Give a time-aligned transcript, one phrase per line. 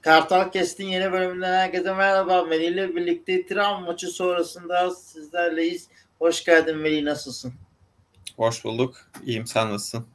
[0.00, 2.44] Kartal Kest'in yeni bölümünden herkese merhaba.
[2.44, 5.88] Melih ile birlikte Tiran maçı sonrasında sizlerleyiz.
[6.18, 7.52] Hoş geldin Melih, nasılsın?
[8.36, 8.96] Hoş bulduk.
[9.24, 10.06] İyiyim, sen nasılsın?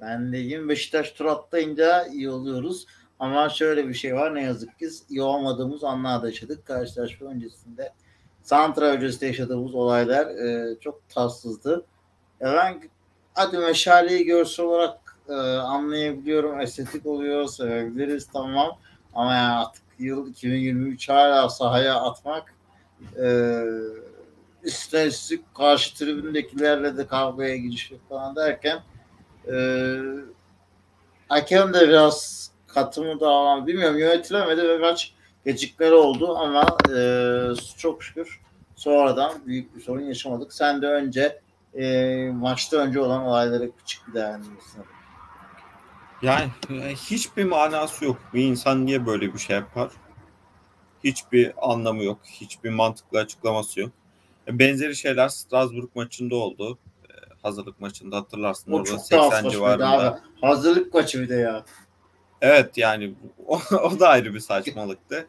[0.00, 0.68] Ben de iyiyim.
[0.68, 2.86] Beşiktaş tur atlayınca iyi oluyoruz.
[3.18, 6.66] Ama şöyle bir şey var ne yazık ki iyi olmadığımız anlarda yaşadık.
[6.66, 7.92] Karşılaşma öncesinde
[8.42, 11.84] Santra öncesinde yaşadığımız olaylar e, çok tatsızdı.
[12.40, 12.82] E ben
[13.34, 16.60] hadi meşaleyi görsel olarak e, anlayabiliyorum.
[16.60, 18.78] Estetik oluyor, sevebiliriz tamam.
[19.14, 22.54] Ama yani artık yıl 2023 hala sahaya atmak
[23.22, 23.58] e,
[24.62, 28.80] üstüne üstlük karşı tribündekilerle de kavgaya girişmek falan derken
[29.52, 29.54] e,
[31.28, 36.98] hakem de biraz katımı davran bilmiyorum yönetilemedi ve kaç gecikmeleri oldu ama e,
[37.78, 38.42] çok şükür
[38.82, 40.52] sonradan büyük bir sorun yaşamadık.
[40.52, 41.40] Sen de önce
[41.74, 44.82] e, maçta önce olan olayları küçük bir değerlendirmesin.
[46.22, 48.18] Yani e, hiçbir manası yok.
[48.34, 49.90] Bir insan niye böyle bir şey yapar?
[51.04, 52.20] Hiçbir anlamı yok.
[52.24, 53.90] Hiçbir mantıklı açıklaması yok.
[54.48, 56.78] E, benzeri şeyler Strasbourg maçında oldu.
[57.04, 57.12] E,
[57.42, 58.72] hazırlık maçında hatırlarsın.
[58.72, 60.20] O Orada çok 80 civarında.
[60.40, 61.64] Hazırlık maçı bir de ya.
[62.40, 63.14] Evet yani
[63.46, 65.26] o, o da ayrı bir saçmalıktı.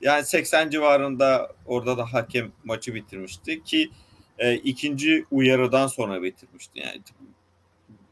[0.00, 3.90] Yani 80 civarında orada da hakem maçı bitirmişti ki
[4.38, 6.78] e, ikinci uyarıdan sonra bitirmişti.
[6.78, 7.02] Yani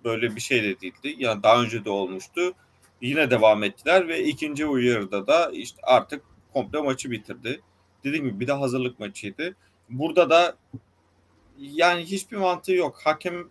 [0.05, 1.14] böyle bir şey de değildi.
[1.19, 2.55] Yani daha önce de olmuştu.
[3.00, 7.61] Yine devam ettiler ve ikinci uyarıda da işte artık komple maçı bitirdi.
[8.05, 9.56] Dediğim gibi bir de hazırlık maçıydı.
[9.88, 10.56] Burada da
[11.58, 13.00] yani hiçbir mantığı yok.
[13.05, 13.48] Hakem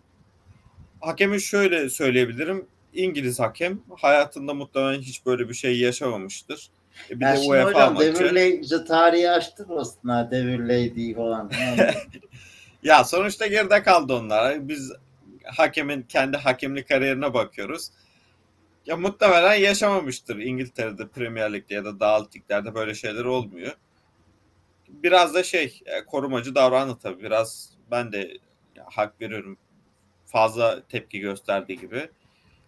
[1.00, 2.66] hakemi şöyle söyleyebilirim.
[2.94, 6.70] İngiliz hakem hayatında muhtemelen hiç böyle bir şey yaşamamıştır.
[7.10, 8.14] E, bir ya de UEFA hocam, maçı.
[8.14, 11.50] Devirley tarihi açtırmasın ha Devirley değil falan.
[12.82, 14.68] ya sonuçta geride kaldı onlar.
[14.68, 14.92] Biz
[15.44, 17.90] hakemin kendi hakemlik kariyerine bakıyoruz.
[18.86, 23.72] Ya muhtemelen yaşamamıştır İngiltere'de Premier Lig'de ya da liglerde böyle şeyler olmuyor.
[24.88, 27.22] Biraz da şey e, korumacı davrandı tabii.
[27.22, 28.38] Biraz ben de
[28.84, 29.58] hak veriyorum.
[30.26, 32.10] Fazla tepki gösterdiği gibi.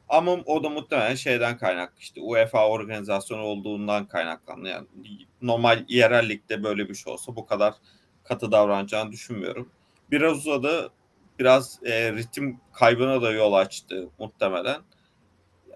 [0.08, 4.68] Ama o da muhtemelen şeyden kaynaklı işte UEFA organizasyonu olduğundan kaynaklandı.
[4.68, 4.86] Yani
[5.42, 7.74] normal yerel ligde böyle bir şey olsa bu kadar
[8.24, 9.70] katı davranacağını düşünmüyorum.
[10.10, 10.90] Biraz uzadı
[11.38, 14.80] biraz e, ritim kaybına da yol açtı muhtemelen.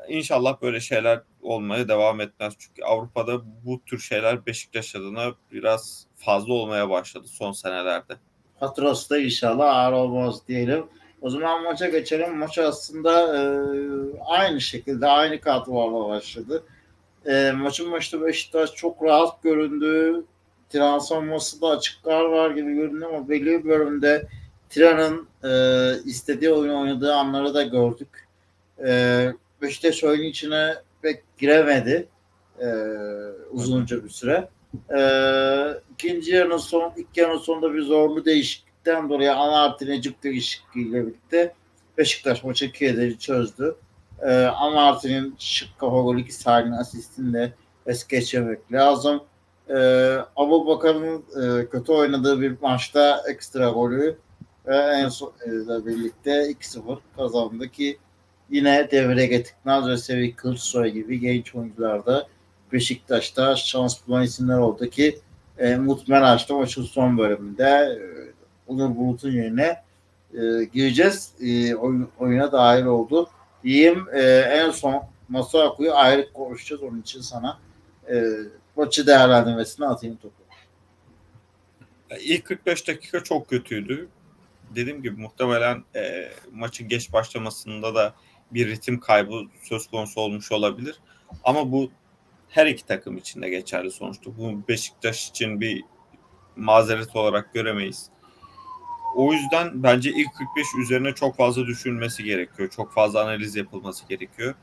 [0.08, 2.54] İnşallah böyle şeyler olmaya devam etmez.
[2.58, 8.14] Çünkü Avrupa'da bu tür şeyler Beşiktaş adına biraz fazla olmaya başladı son senelerde.
[8.60, 10.84] Patros da inşallah ağır olmaz diyelim.
[11.22, 12.38] O zaman maça geçelim.
[12.38, 13.40] Maç aslında e,
[14.26, 16.64] aynı şekilde aynı kadrolarla başladı.
[17.26, 20.24] E, maçın başında Beşiktaş çok rahat göründü.
[20.68, 24.28] Transforması da açıklar var gibi göründü ama belli bir bölümde
[24.70, 25.50] Tiran'ın e,
[26.04, 28.28] istediği oyunu oynadığı anları da gördük.
[28.86, 29.32] E,
[29.62, 32.08] Beşiktaş oyun içine pek giremedi
[32.60, 32.66] e,
[33.50, 34.48] uzunca bir süre.
[34.96, 35.00] E,
[35.92, 41.54] ikinci yarının son, ilk yarının sonunda bir zorlu değişiklikten dolayı ana Artinecik değişikliğiyle birlikte
[41.98, 43.76] Beşiktaş maçı 2 çözdü.
[44.22, 47.52] E, ama Artin'in şık kafa golü iki sahinin asistinde
[47.86, 49.22] es geçemek lazım.
[49.68, 49.76] E,
[50.36, 54.18] Abu Bakar'ın e, kötü oynadığı bir maçta ekstra golü
[54.74, 57.98] en son ile birlikte 2-0 kazandı ki
[58.50, 59.56] yine devre getirdik.
[59.66, 62.26] ve Sevik Kılıçsoy gibi genç oyuncularda
[62.72, 65.18] Beşiktaş'ta şans bulan isimler oldu ki
[65.58, 67.98] e, Umut Meraş da maçın son bölümünde e,
[68.66, 69.82] Onur Bulut'un yerine
[70.34, 71.32] e, gireceğiz.
[71.40, 73.30] E, oyun, oyuna dahil oldu.
[73.64, 76.82] Diyeyim e, en son Masuaku'yu ayrı konuşacağız.
[76.82, 77.58] Onun için sana
[78.10, 78.24] e,
[78.76, 80.34] maçı değerlendirmesini atayım topu.
[82.20, 84.08] İlk 45 dakika çok kötüydü
[84.74, 88.14] dediğim gibi muhtemelen e, maçın geç başlamasında da
[88.50, 91.00] bir ritim kaybı söz konusu olmuş olabilir.
[91.44, 91.90] Ama bu
[92.48, 94.36] her iki takım için de geçerli sonuçta.
[94.38, 95.84] Bu Beşiktaş için bir
[96.56, 98.10] mazeret olarak göremeyiz.
[99.14, 102.70] O yüzden bence ilk 45 üzerine çok fazla düşünülmesi gerekiyor.
[102.70, 104.54] Çok fazla analiz yapılması gerekiyor.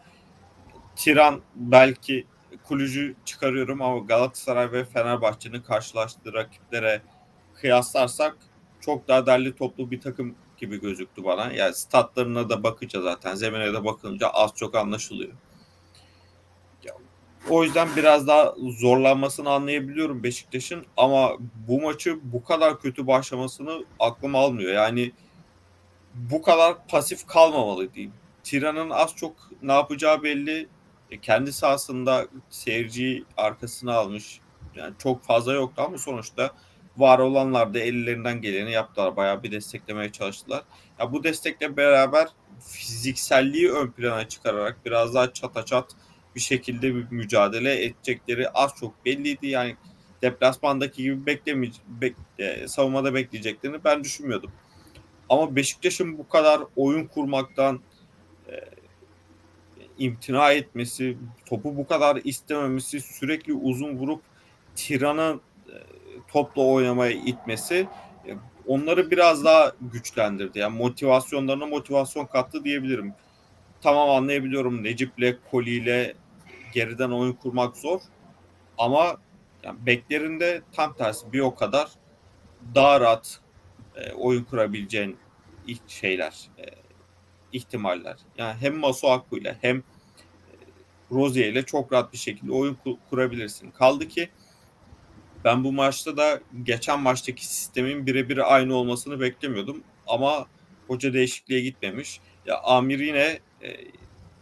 [0.95, 2.27] Tiran belki
[2.63, 7.01] Kulücü çıkarıyorum ama Galatasaray ve Fenerbahçe'nin karşılaştığı rakiplere
[7.56, 8.38] kıyaslarsak
[8.81, 11.51] çok daha derli toplu bir takım gibi gözüktü bana.
[11.53, 15.33] Yani statlarına da bakınca zaten zemine de bakınca az çok anlaşılıyor.
[17.50, 21.31] O yüzden biraz daha zorlanmasını anlayabiliyorum Beşiktaş'ın ama
[21.68, 24.74] bu maçı bu kadar kötü başlamasını aklım almıyor.
[24.74, 25.12] Yani
[26.13, 28.13] bu kadar pasif kalmamalı diyeyim.
[28.44, 30.68] Tiran'ın az çok ne yapacağı belli.
[31.12, 34.39] E, kendi sahasında seyirciyi arkasına almış.
[34.75, 36.51] Yani çok fazla yoktu ama sonuçta
[36.97, 39.15] var olanlar da ellerinden geleni yaptılar.
[39.15, 40.63] Bayağı bir desteklemeye çalıştılar.
[40.99, 42.27] Ya bu destekle beraber
[42.59, 45.95] fizikselliği ön plana çıkararak biraz daha çata çat
[46.35, 49.47] bir şekilde bir mücadele edecekleri az çok belliydi.
[49.47, 49.75] Yani
[50.21, 54.51] deplasmandaki gibi bekleme, bek, e, savunmada bekleyeceklerini ben düşünmüyordum.
[55.29, 57.79] Ama Beşiktaş'ın bu kadar oyun kurmaktan
[58.50, 58.53] e,
[59.97, 64.21] imtina etmesi, topu bu kadar istememesi, sürekli uzun vurup
[64.75, 65.75] Tiran'ı e,
[66.38, 67.88] topla oynamaya itmesi
[68.28, 68.30] e,
[68.68, 70.60] onları biraz daha güçlendirdi.
[70.60, 73.13] Yani motivasyonlarına motivasyon kattı diyebilirim.
[73.81, 76.13] Tamam anlayabiliyorum Necip'le, Koli'yle
[76.74, 78.01] geriden oyun kurmak zor.
[78.78, 79.18] Ama
[79.63, 81.89] yani beklerinde tam tersi bir o kadar
[82.75, 83.39] daha rahat
[83.95, 85.18] e, oyun kurabileceğin
[85.68, 86.63] ilk şeyler, e,
[87.51, 88.18] ihtimaller.
[88.38, 89.84] Yani hem Masuaku ile hem e,
[91.12, 92.78] Rozier ile çok rahat bir şekilde oyun
[93.10, 93.72] kurabilirsin.
[93.72, 94.30] Kaldı ki
[95.45, 99.84] ben bu maçta da geçen maçtaki sistemin birebir aynı olmasını beklemiyordum.
[100.07, 100.48] Ama
[100.88, 102.19] hoca değişikliğe gitmemiş.
[102.45, 103.78] Ya Amir yine e,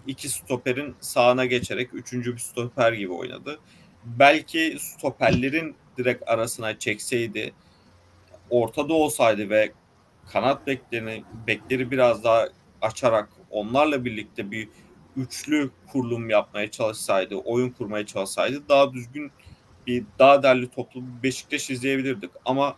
[0.08, 3.60] iki stoperin sağına geçerek üçüncü bir stoper gibi oynadı.
[4.06, 7.54] Belki stoperlerin direkt arasına çekseydi
[8.50, 9.72] ortada olsaydı ve
[10.32, 12.48] kanat beklerini bekleri biraz daha
[12.82, 14.70] açarak onlarla birlikte bir
[15.18, 19.32] üçlü kurulum yapmaya çalışsaydı, oyun kurmaya çalışsaydı daha düzgün
[19.88, 22.32] bir daha derli toplu Beşiktaş izleyebilirdik.
[22.46, 22.76] Ama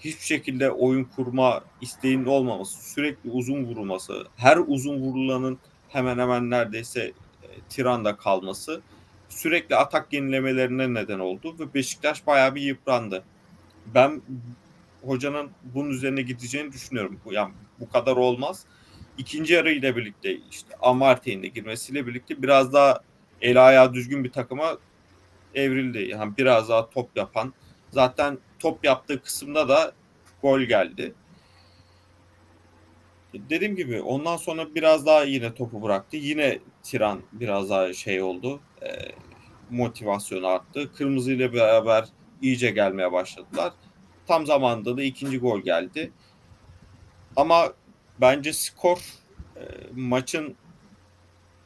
[0.00, 5.58] hiçbir şekilde oyun kurma isteğinin olmaması, sürekli uzun vurulması, her uzun vurulanın
[5.88, 7.00] hemen hemen neredeyse
[7.42, 8.80] e, tiranda kalması
[9.28, 13.24] sürekli atak yenilemelerine neden oldu ve Beşiktaş bayağı bir yıprandı.
[13.94, 14.22] Ben
[15.02, 17.20] hocanın bunun üzerine gideceğini düşünüyorum.
[17.30, 18.64] Yani bu kadar olmaz.
[19.18, 23.00] İkinci yarı ile birlikte işte Amartey'in de girmesiyle birlikte biraz daha
[23.40, 24.78] el ayağı düzgün bir takıma
[25.54, 25.98] evrildi.
[25.98, 27.54] Yani biraz daha top yapan.
[27.90, 29.92] Zaten top yaptığı kısımda da
[30.42, 31.14] gol geldi.
[33.34, 36.16] Dediğim gibi ondan sonra biraz daha yine topu bıraktı.
[36.16, 38.60] Yine Tiran biraz daha şey oldu.
[38.82, 38.88] E,
[39.70, 40.92] motivasyonu arttı.
[40.92, 42.04] Kırmızı ile beraber
[42.42, 43.72] iyice gelmeye başladılar.
[44.26, 46.12] Tam zamanda da ikinci gol geldi.
[47.36, 47.72] Ama
[48.20, 48.98] bence skor
[49.56, 49.62] e,
[49.94, 50.56] maçın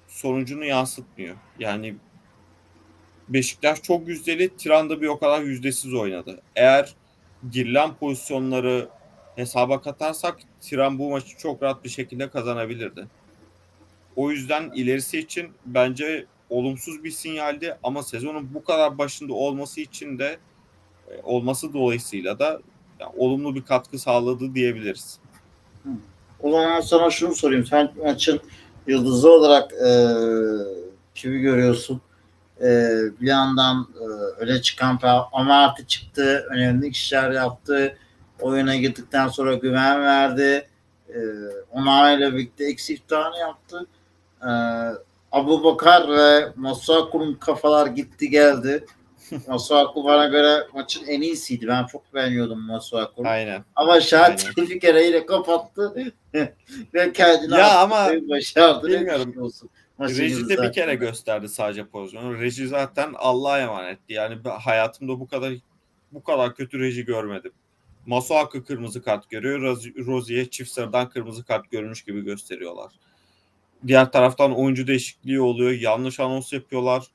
[0.09, 1.37] sonucunu yansıtmıyor.
[1.59, 1.97] Yani
[3.29, 6.43] Beşiktaş çok yüzdeli, Tiran'da bir o kadar yüzdesiz oynadı.
[6.57, 6.95] Eğer
[7.51, 8.89] girilen pozisyonları
[9.37, 13.07] hesaba katarsak Tiran bu maçı çok rahat bir şekilde kazanabilirdi.
[14.17, 20.19] O yüzden ilerisi için bence olumsuz bir sinyaldi ama sezonun bu kadar başında olması için
[20.19, 20.39] de
[21.09, 22.61] e, olması dolayısıyla da
[23.01, 25.19] yani olumlu bir katkı sağladı diyebiliriz.
[26.41, 27.67] O zaman sana şunu sorayım.
[27.67, 28.41] Sen maçın
[28.87, 29.91] yıldızı olarak e,
[31.15, 32.01] kimi görüyorsun?
[32.61, 34.05] E, bir yandan e,
[34.43, 34.99] öne çıkan
[35.33, 36.47] Amartı çıktı.
[36.51, 37.97] Önemli işler yaptı.
[38.41, 40.69] Oyuna girdikten sonra güven verdi.
[41.09, 41.19] E,
[41.73, 43.87] onayla birlikte eksik tane yaptı.
[44.43, 44.51] E,
[45.33, 48.85] Abu Bakar ve Masuaku'nun kafalar gitti geldi.
[49.49, 51.69] Masuaku bana göre maçın en iyisiydi.
[51.69, 53.29] Ben çok beğeniyordum Masuaku'nu.
[53.29, 53.65] Aynen.
[53.77, 56.13] Ama Şahit bir kere yine kapattı
[56.95, 58.89] ve kendini ya ama başardı.
[58.89, 59.35] Bilmiyorum.
[59.41, 59.71] Olsun.
[60.01, 62.41] Reji de bir kere gösterdi sadece pozisyonu.
[62.41, 64.13] Reji zaten Allah'a emanetti.
[64.13, 65.55] Yani hayatımda bu kadar
[66.13, 67.53] bu kadar kötü reji görmedim.
[68.07, 69.61] Masuaku kırmızı kart görüyor.
[70.07, 72.93] Rozi'ye çift sarıdan kırmızı kart görmüş gibi gösteriyorlar.
[73.87, 75.71] Diğer taraftan oyuncu değişikliği oluyor.
[75.71, 77.07] Yanlış anons yapıyorlar.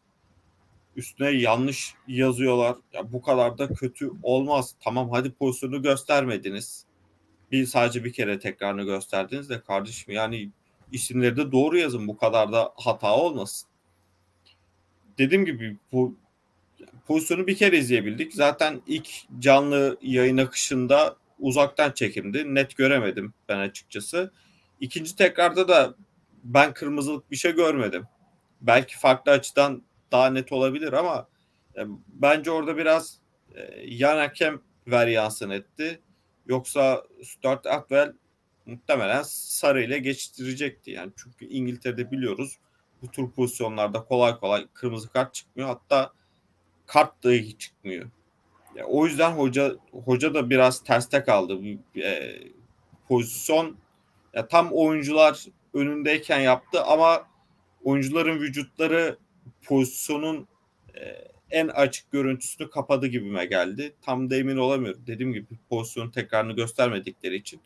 [0.95, 2.75] Üstüne yanlış yazıyorlar.
[2.93, 4.75] Ya bu kadar da kötü olmaz.
[4.79, 6.85] Tamam hadi pozisyonu göstermediniz.
[7.51, 10.51] Bir sadece bir kere tekrarını gösterdiniz de kardeşim yani
[10.91, 12.07] isimleri de doğru yazın.
[12.07, 13.69] Bu kadar da hata olmasın.
[15.17, 16.17] Dediğim gibi bu
[17.07, 18.33] pozisyonu bir kere izleyebildik.
[18.33, 22.55] Zaten ilk canlı yayın akışında uzaktan çekimdi.
[22.55, 24.31] Net göremedim ben açıkçası.
[24.79, 25.95] İkinci tekrarda da
[26.43, 28.07] ben kırmızılık bir şey görmedim.
[28.61, 31.27] Belki farklı açıdan daha net olabilir ama
[31.77, 33.19] e, bence orada biraz
[33.55, 35.99] e, yan hakem varyansın etti.
[36.47, 38.13] Yoksa Stuart Atwell
[38.69, 40.91] muhtemelen sarı ile geçiştirecekti.
[40.91, 42.57] Yani çünkü İngiltere'de biliyoruz
[43.01, 45.69] bu tür pozisyonlarda kolay kolay kırmızı kart çıkmıyor.
[45.69, 46.13] Hatta
[46.85, 48.09] kart dahi çıkmıyor.
[48.75, 51.59] Yani o yüzden hoca hoca da biraz terste kaldı.
[51.95, 52.39] E,
[53.07, 53.77] pozisyon
[54.33, 57.27] ya tam oyuncular önündeyken yaptı ama
[57.83, 59.17] oyuncuların vücutları
[59.63, 60.47] pozisyonun
[60.95, 63.93] e, en açık görüntüsünü kapadı gibime geldi.
[64.01, 65.03] Tam da emin olamıyorum.
[65.07, 67.61] Dediğim gibi pozisyonun tekrarını göstermedikleri için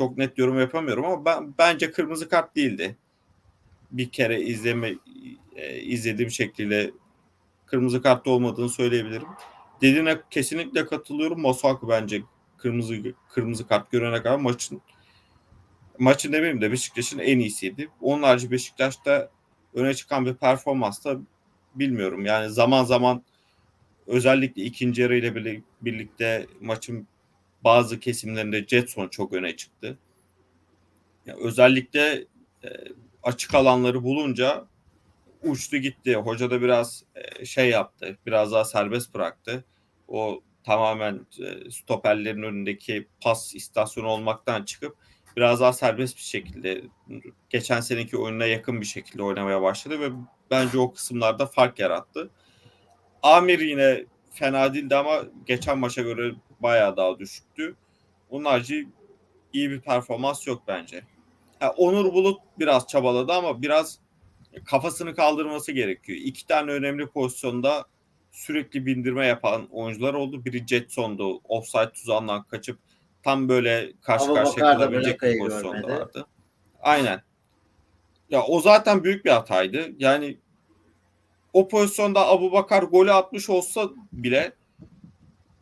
[0.00, 2.96] çok net yorum yapamıyorum ama ben bence kırmızı kart değildi.
[3.90, 4.94] Bir kere izleme
[5.56, 6.90] e, izlediğim şekliyle
[7.66, 9.28] kırmızı kart olmadığını söyleyebilirim.
[9.80, 11.40] Dediğine kesinlikle katılıyorum.
[11.40, 12.22] Masuaku bence
[12.58, 12.94] kırmızı
[13.28, 14.80] kırmızı kart görene kadar maçın
[15.98, 17.88] maçın demeyeyim de Beşiktaş'ın en iyisiydi.
[18.00, 19.30] Onun harici Beşiktaş'ta
[19.74, 21.16] öne çıkan bir performansta
[21.74, 22.24] bilmiyorum.
[22.26, 23.22] Yani zaman zaman
[24.06, 27.06] özellikle ikinci yarı ile birlikte maçın
[27.64, 29.98] bazı kesimlerinde Jetson çok öne çıktı.
[31.26, 32.24] Yani özellikle
[32.64, 32.68] e,
[33.22, 34.66] açık alanları bulunca
[35.42, 36.16] uçtu gitti.
[36.16, 38.18] Hoca da biraz e, şey yaptı.
[38.26, 39.64] Biraz daha serbest bıraktı.
[40.08, 44.96] O tamamen e, stoperlerin önündeki pas istasyonu olmaktan çıkıp
[45.36, 46.82] biraz daha serbest bir şekilde
[47.50, 50.10] geçen seneki oyununa yakın bir şekilde oynamaya başladı ve
[50.50, 52.30] bence o kısımlarda fark yarattı.
[53.22, 57.76] Amir yine fena değildi ama geçen maça göre bayağı daha düşüktü.
[58.30, 58.88] Onun harici
[59.52, 61.04] iyi bir performans yok bence.
[61.60, 63.98] Yani Onur Bulut biraz çabaladı ama biraz
[64.64, 66.18] kafasını kaldırması gerekiyor.
[66.22, 67.84] İki tane önemli pozisyonda
[68.30, 70.44] sürekli bindirme yapan oyuncular oldu.
[70.44, 71.40] Biri Jetson'du.
[71.48, 72.78] Offside tuzağından kaçıp
[73.22, 76.00] tam böyle karşı karşıya kalabilecek bir pozisyonda görmedi.
[76.00, 76.26] vardı.
[76.82, 77.22] Aynen.
[78.30, 79.90] Ya o zaten büyük bir hataydı.
[79.98, 80.38] Yani
[81.52, 84.52] o pozisyonda Abu Bakar golü atmış olsa bile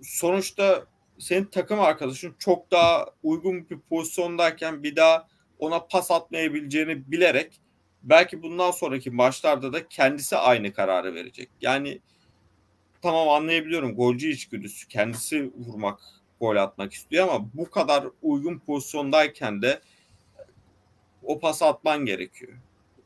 [0.02, 0.86] sonuçta
[1.18, 5.28] senin takım arkadaşın çok daha uygun bir pozisyondayken bir daha
[5.58, 7.60] ona pas atmayabileceğini bilerek
[8.02, 11.50] belki bundan sonraki maçlarda da kendisi aynı kararı verecek.
[11.60, 12.00] Yani
[13.02, 16.00] tamam anlayabiliyorum golcü içgüdüsü kendisi vurmak
[16.40, 19.80] gol atmak istiyor ama bu kadar uygun pozisyondayken de
[21.22, 22.52] o pası atman gerekiyor.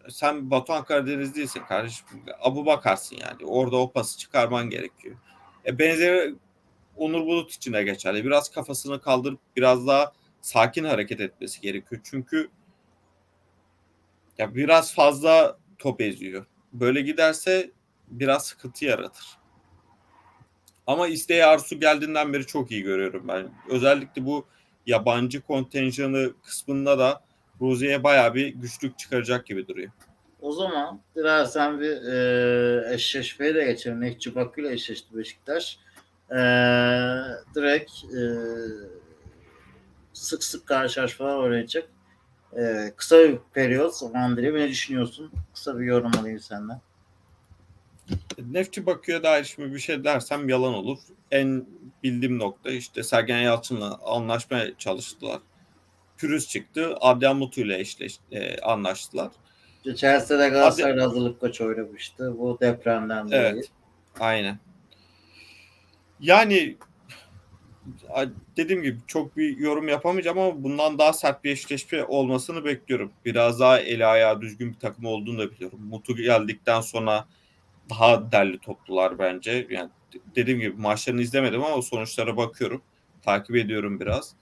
[0.08, 2.06] Sen Batuhan Karadeniz değilsin kardeşim.
[2.40, 3.46] Abu Bakarsın yani.
[3.46, 5.16] Orada o pası çıkarman gerekiyor.
[5.66, 6.34] E benzeri
[6.96, 8.25] Onur Bulut için de geçerli.
[8.25, 12.00] Biraz kafasını kaldırıp biraz daha sakin hareket etmesi gerekiyor.
[12.04, 12.50] Çünkü
[14.38, 16.46] ya biraz fazla top eziyor.
[16.72, 17.70] Böyle giderse
[18.08, 19.26] biraz sıkıntı yaratır.
[20.87, 23.50] Ama isteği arzu geldiğinden beri çok iyi görüyorum ben.
[23.70, 24.46] Özellikle bu
[24.87, 27.22] yabancı kontenjanı kısmında da
[27.61, 29.90] Rozier'e bayağı bir güçlük çıkaracak gibi duruyor.
[30.40, 34.00] O zaman dilersen bir e, eşleşmeye de geçelim.
[34.00, 35.78] Nekçi Bakü ile eşleşti Beşiktaş.
[36.32, 36.40] E,
[37.54, 38.22] direkt e,
[40.12, 41.88] sık sık karşılaşmalar oynayacak.
[42.58, 44.60] E, kısa bir periyot zaman dilimi.
[44.60, 45.32] Ne düşünüyorsun?
[45.54, 46.80] Kısa bir yorum alayım senden.
[48.50, 50.98] Nefçi Bakü'ye dair şimdi bir şey dersem yalan olur.
[51.30, 51.66] En
[52.02, 55.40] bildiğim nokta işte Sergen Yalçın'la anlaşmaya çalıştılar.
[56.16, 56.94] Pürüz çıktı.
[57.00, 59.30] Adrian Mutu ile eşleş, e, anlaştılar.
[59.84, 62.38] Chelsea'de Galatasaray hazırlık koçu oynamıştı.
[62.38, 63.42] Bu depremden dolayı.
[63.42, 63.70] Evet.
[64.20, 64.58] Aynen.
[66.22, 66.76] Yani
[68.56, 73.12] dediğim gibi çok bir yorum yapamayacağım ama bundan daha sert bir eşleşme olmasını bekliyorum.
[73.24, 75.80] Biraz daha eli ayağı düzgün bir takım olduğunu da biliyorum.
[75.82, 77.26] Mutu geldikten sonra
[77.90, 79.66] daha derli toplular bence.
[79.70, 79.90] Yani
[80.36, 82.82] dediğim gibi maçlarını izlemedim ama sonuçlara bakıyorum.
[83.22, 84.34] Takip ediyorum biraz.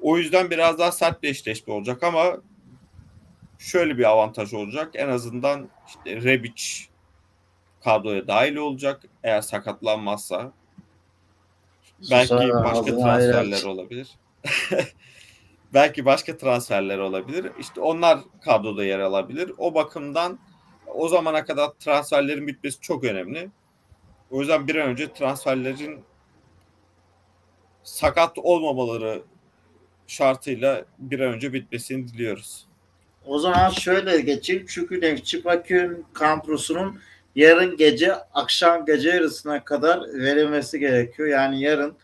[0.00, 2.36] O yüzden biraz daha sert bir eşleşme olacak ama
[3.58, 4.90] şöyle bir avantaj olacak.
[4.94, 6.64] En azından işte Rebic
[7.84, 9.02] kadroya dahil olacak.
[9.22, 10.52] Eğer sakatlanmazsa
[12.10, 13.64] belki başka transferler hayret.
[13.64, 14.08] olabilir.
[15.74, 17.52] belki başka transferler olabilir.
[17.58, 19.52] İşte onlar kadroda yer alabilir.
[19.58, 20.38] O bakımdan
[20.86, 23.50] o zamana kadar transferlerin bitmesi çok önemli.
[24.30, 26.00] O yüzden bir an önce transferlerin
[27.82, 29.22] sakat olmamaları
[30.06, 32.66] şartıyla bir an önce bitmesini diliyoruz.
[33.26, 34.66] O zaman şöyle geçeyim.
[34.68, 37.00] Çünkü Nefçi Bakü'nün kampusunun
[37.34, 41.28] yarın gece akşam gece yarısına kadar verilmesi gerekiyor.
[41.28, 41.96] Yani yarın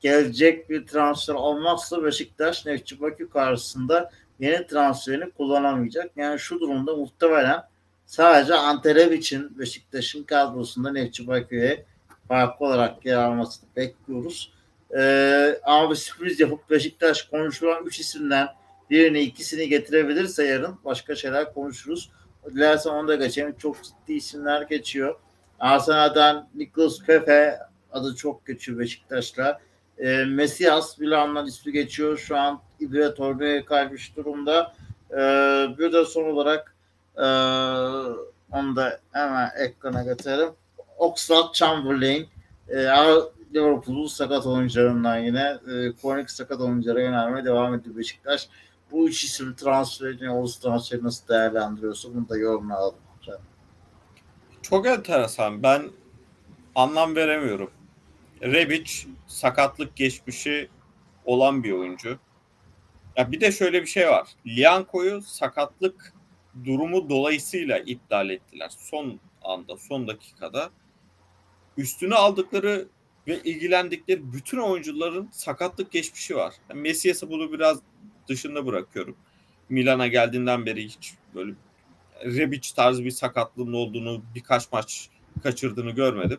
[0.00, 6.10] gelecek bir transfer olmazsa Beşiktaş Nefçi Bakü karşısında yeni transferini kullanamayacak.
[6.16, 7.62] Yani şu durumda muhtemelen
[8.06, 11.84] sadece Antelep için Beşiktaş'ın kadrosunda Nefçi Bakü'ye
[12.28, 14.52] farklı olarak yer almasını bekliyoruz.
[14.96, 18.48] Ee, ama bir sürpriz yapıp Beşiktaş konuşulan 3 isimden
[18.90, 22.10] birini ikisini getirebilirse yarın başka şeyler konuşuruz.
[22.54, 23.54] Dilersen onu da geçelim.
[23.58, 25.16] Çok ciddi isimler geçiyor.
[25.60, 27.58] Arsenal'dan Nicholas Pepe
[27.92, 29.60] adı çok geçiyor Beşiktaş'la.
[29.98, 32.18] E, Mesias Milan'dan ismi geçiyor.
[32.18, 34.74] Şu an İbre Torbe'ye kaymış durumda.
[35.10, 35.16] E,
[35.78, 36.74] bir de son olarak
[37.16, 37.26] e,
[38.52, 40.48] onu da hemen ekrana getirelim.
[40.98, 42.28] Oxlade Chamberlain
[42.68, 42.76] e,
[43.54, 48.48] Liverpool'un sakat oyuncularından yine e, kronik sakat oyunculara yönelmeye devam ediyor Beşiktaş.
[48.90, 52.14] Bu üç isim transferini, Oğuz transferi nasıl değerlendiriyorsun?
[52.14, 52.98] Bunu da yorumla alalım.
[54.62, 55.62] Çok enteresan.
[55.62, 55.90] Ben
[56.74, 57.70] anlam veremiyorum.
[58.42, 58.92] Rebic
[59.26, 60.68] sakatlık geçmişi
[61.24, 62.18] olan bir oyuncu.
[63.16, 64.28] Ya bir de şöyle bir şey var.
[64.46, 66.12] Lianco'yu sakatlık
[66.64, 68.70] durumu dolayısıyla iptal ettiler.
[68.78, 70.70] Son anda, son dakikada.
[71.76, 72.88] Üstüne aldıkları
[73.26, 76.54] ve ilgilendikleri bütün oyuncuların sakatlık geçmişi var.
[76.70, 77.78] Yani Messias'ı bunu biraz
[78.28, 79.16] dışında bırakıyorum.
[79.68, 81.52] Milan'a geldiğinden beri hiç böyle
[82.24, 85.10] Rebic tarzı bir sakatlığın olduğunu birkaç maç
[85.42, 86.38] kaçırdığını görmedim.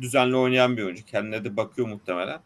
[0.00, 1.04] Düzenli oynayan bir oyuncu.
[1.04, 2.40] Kendine de bakıyor muhtemelen.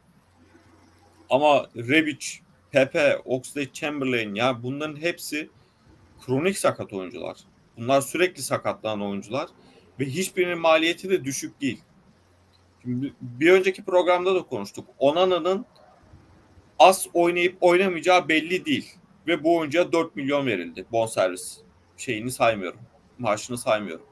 [1.31, 2.27] Ama Rebic,
[2.71, 5.51] Pepe, Oxlade Chamberlain ya bunların hepsi
[6.27, 7.37] kronik sakat oyuncular.
[7.77, 9.49] Bunlar sürekli sakatlanan oyuncular
[10.01, 11.81] ve hiçbirinin maliyeti de düşük değil.
[12.83, 14.89] Şimdi bir önceki programda da konuştuk.
[14.99, 15.67] Onana'nın
[16.79, 18.95] az oynayıp oynamayacağı belli değil.
[19.27, 21.59] Ve bu oyuncuya 4 milyon verildi bonservis.
[21.97, 22.81] Şeyini saymıyorum.
[23.19, 24.07] Maaşını saymıyorum.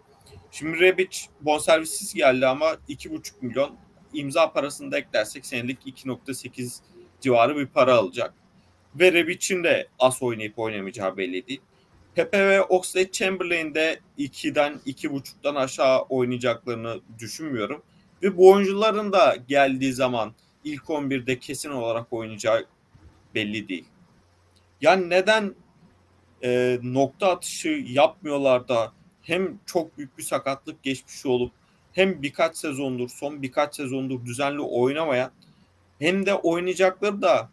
[0.50, 3.76] Şimdi Rebic bonservissiz geldi ama 2,5 milyon
[4.12, 6.81] imza parasını da eklersek senelik 2.8
[7.21, 8.35] civarı bir para alacak.
[8.95, 11.61] Ve Rebic'in de az oynayıp oynamayacağı belli değil.
[12.14, 17.83] Pepe ve Oxlade Chamberlain de 2'den 2.5'tan aşağı oynayacaklarını düşünmüyorum.
[18.23, 22.66] Ve bu oyuncuların da geldiği zaman ilk 11'de kesin olarak oynayacağı
[23.35, 23.85] belli değil.
[24.81, 25.54] Yani neden
[26.45, 28.92] e, nokta atışı yapmıyorlar da
[29.23, 31.52] hem çok büyük bir sakatlık geçmişi olup
[31.92, 35.31] hem birkaç sezondur, son birkaç sezondur düzenli oynamayan
[35.99, 37.50] hem de oynayacakları da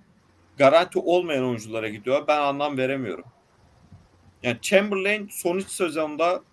[0.58, 2.28] garanti olmayan oyunculara gidiyor.
[2.28, 3.26] Ben anlam veremiyorum.
[4.44, 6.44] Yani Chamberlain son 3 sezonda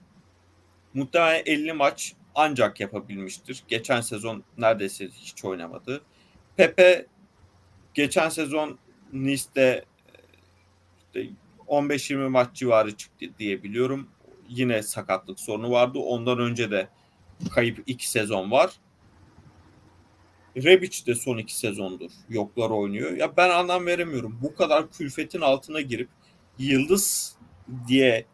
[0.95, 3.65] muhtemelen 50 maç ancak yapabilmiştir.
[3.69, 6.03] Geçen sezon neredeyse hiç oynamadı.
[6.57, 7.07] Pepe
[7.95, 8.79] geçen sezon
[9.13, 9.85] Nice'de
[10.99, 11.31] işte
[11.69, 14.09] 15-20 maç civarı çıktı diye biliyorum.
[14.49, 15.99] Yine sakatlık sorunu vardı.
[15.99, 16.89] Ondan önce de
[17.51, 18.73] kayıp 2 sezon var.
[20.57, 23.13] Rebic de son 2 sezondur yoklar oynuyor.
[23.13, 24.39] Ya ben anlam veremiyorum.
[24.43, 26.09] Bu kadar külfetin altına girip
[26.59, 27.37] yıldız
[27.89, 28.27] diye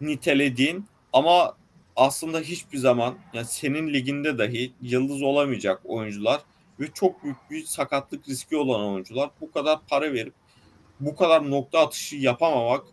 [0.00, 1.56] nitelediğin ama
[1.96, 6.40] aslında hiçbir zaman yani senin liginde dahi yıldız olamayacak oyuncular
[6.80, 10.34] ve çok büyük bir sakatlık riski olan oyuncular bu kadar para verip
[11.00, 12.84] bu kadar nokta atışı yapamamak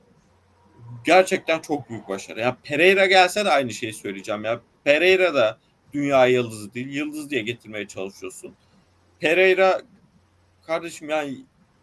[1.03, 2.39] gerçekten çok büyük başarı.
[2.39, 4.61] Yani Pereira gelse de aynı şeyi söyleyeceğim ya.
[4.83, 5.57] Pereira da
[5.93, 6.87] dünya yıldızı değil.
[6.87, 8.55] Yıldız diye getirmeye çalışıyorsun.
[9.19, 9.81] Pereira
[10.67, 11.37] kardeşim yani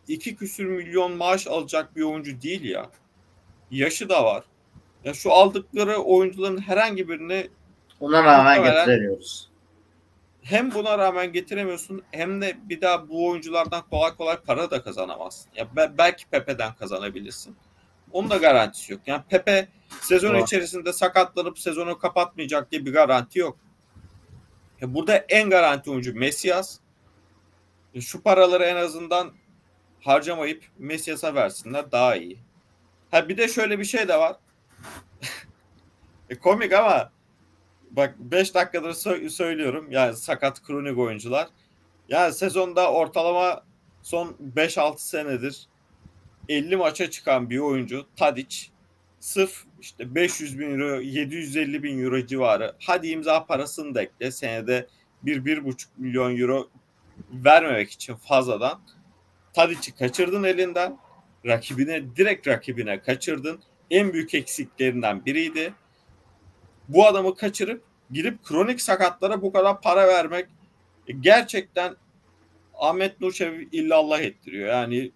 [0.09, 2.91] iki küsür milyon maaş alacak bir oyuncu değil ya.
[3.71, 4.45] Yaşı da var.
[5.05, 7.49] Ya şu aldıkları oyuncuların herhangi birini
[8.01, 9.52] Ona rağmen getiremiyoruz.
[10.43, 15.51] Hem buna rağmen getiremiyorsun hem de bir daha bu oyunculardan kolay kolay para da kazanamazsın.
[15.57, 17.57] Ya be- belki Pepe'den kazanabilirsin.
[18.13, 19.01] Onun da garantisi yok.
[19.07, 19.69] Yani Pepe
[20.01, 23.59] sezon içerisinde sakatlanıp sezonu kapatmayacak diye bir garanti yok.
[24.81, 26.79] Ya burada en garanti oyuncu Mesias.
[28.01, 29.33] Şu paraları en azından
[30.01, 32.39] harcamayıp Mesias'a versinler daha iyi.
[33.11, 34.37] Ha bir de şöyle bir şey de var.
[36.31, 37.13] e, komik ama
[37.97, 39.87] bak 5 dakikadır sö- söylüyorum.
[39.91, 41.49] Yani sakat kronik oyuncular.
[42.09, 43.65] Yani sezonda ortalama
[44.03, 45.67] son 5-6 senedir
[46.49, 48.57] 50 maça çıkan bir oyuncu Tadic
[49.21, 54.87] sırf işte 500 bin euro 750 bin euro civarı hadi imza parasını da ekle senede
[55.25, 56.69] 1-1,5 milyon euro
[57.33, 58.81] vermemek için fazladan
[59.53, 60.99] Tadic'i kaçırdın elinden
[61.47, 63.61] rakibine direkt rakibine kaçırdın.
[63.91, 65.75] En büyük eksiklerinden biriydi
[66.93, 70.47] bu adamı kaçırıp gidip kronik sakatlara bu kadar para vermek
[71.21, 71.97] gerçekten
[72.79, 74.69] Ahmet Nurçev illallah ettiriyor.
[74.69, 75.11] Yani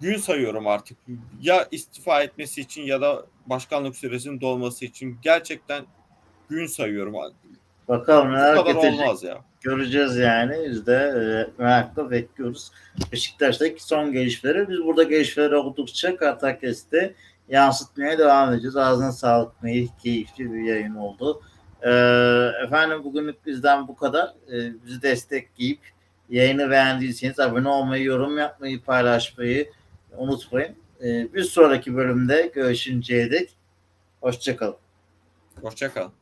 [0.00, 0.98] gün sayıyorum artık.
[1.42, 5.84] Ya istifa etmesi için ya da başkanlık süresinin dolması için gerçekten
[6.48, 7.14] gün sayıyorum.
[7.88, 9.00] Bakalım Bu neler kadar getirecek.
[9.00, 9.40] olmaz ya.
[9.60, 10.70] Göreceğiz yani.
[10.70, 12.70] Biz de e, merakla bekliyoruz.
[13.12, 14.68] Beşiktaş'taki son gelişmeleri.
[14.68, 17.14] Biz burada gelişmeleri oldukça Kartakes'te
[17.52, 18.76] yansıtmaya devam edeceğiz.
[18.76, 19.88] Ağzına sağlık Melih.
[20.02, 21.42] Keyifli bir yayın oldu.
[21.82, 21.90] Ee,
[22.64, 24.34] efendim bugünlük bizden bu kadar.
[24.52, 25.80] Ee, bizi destekleyip
[26.28, 29.70] yayını beğendiyseniz abone olmayı, yorum yapmayı, paylaşmayı
[30.16, 30.74] unutmayın.
[31.04, 33.50] Ee, bir sonraki bölümde görüşünceye dek
[34.20, 34.76] hoşçakalın.
[35.62, 36.12] Hoşçakalın.